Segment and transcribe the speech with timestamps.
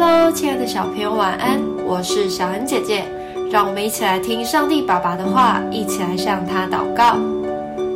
[0.00, 1.60] Hello，亲爱的小朋友，晚安！
[1.84, 3.04] 我是小恩姐姐，
[3.50, 7.16] 让我们一起来听上帝爸爸的话，一起来向他祷告。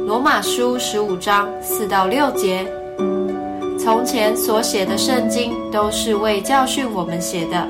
[0.05, 2.67] 罗马书十五章四到六节：
[3.79, 7.69] 从前所写的圣经，都是为教训我们写的，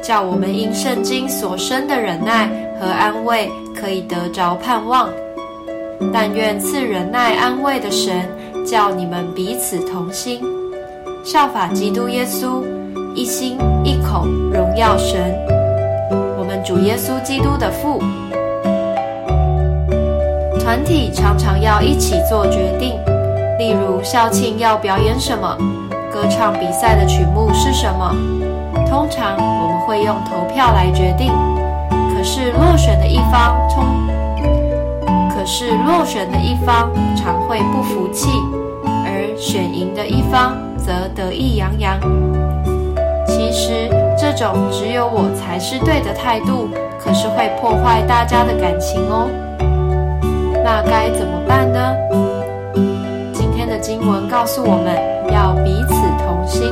[0.00, 2.48] 叫我们因圣经所生的忍耐
[2.80, 5.10] 和安慰，可以得着盼望。
[6.10, 8.26] 但愿赐忍耐安慰的神，
[8.64, 10.40] 叫你们彼此同心，
[11.22, 12.62] 效法基督耶稣。
[13.18, 15.34] 一心一口荣耀神，
[16.38, 18.00] 我们主耶稣基督的父。
[20.60, 22.92] 团体常常要一起做决定，
[23.58, 25.58] 例如校庆要表演什么，
[26.12, 28.14] 歌唱比赛的曲目是什么。
[28.86, 31.32] 通常我们会用投票来决定，
[32.14, 33.84] 可是落选的一方通，
[35.34, 38.30] 可是落选的一方常会不服气，
[38.84, 41.98] 而选赢的一方则得意洋洋。
[43.38, 49.30] 其实，这种只有我才是对的态度，可是会破坏大家的感情哦。
[50.64, 51.94] 那该怎么办呢？
[53.32, 54.98] 今天的经文告诉我们
[55.32, 56.68] 要彼此同心。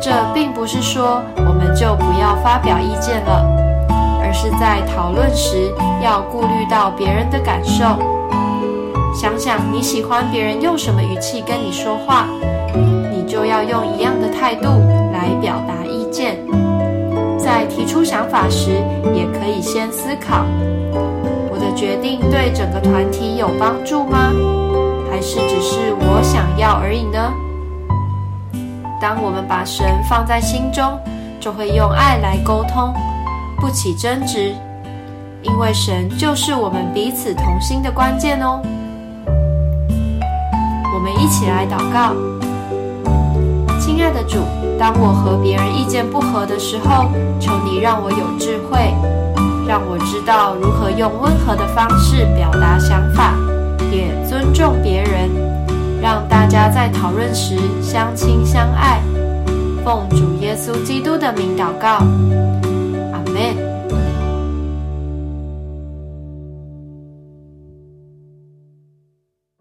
[0.00, 3.44] 这并不是说我们就不要发表意见了，
[4.22, 5.70] 而是在讨论时
[6.02, 7.84] 要顾虑到别人的感受。
[9.14, 12.26] 想想你喜欢别人用什么语气跟你说话，
[13.12, 14.68] 你就要用一样的态度。
[15.28, 16.38] 来表达意见，
[17.38, 18.70] 在提出想法时，
[19.14, 20.46] 也可以先思考：
[21.50, 24.32] 我的决定对整个团体有帮助吗？
[25.10, 27.30] 还是只是我想要而已呢？
[29.00, 30.98] 当我们把神放在心中，
[31.38, 32.94] 就会用爱来沟通，
[33.60, 34.54] 不起争执，
[35.42, 38.62] 因为神就是我们彼此同心的关键哦。
[40.94, 42.47] 我们一起来祷告。
[43.98, 44.38] 亲爱的主，
[44.78, 47.10] 当我和别人意见不合的时候，
[47.40, 48.94] 求你让我有智慧，
[49.66, 53.34] 让我知道如何用温和的方式表达想法，
[53.90, 55.28] 也尊重别人，
[56.00, 59.00] 让大家在讨论时相亲相爱。
[59.84, 61.98] 奉主耶稣基督的名祷告，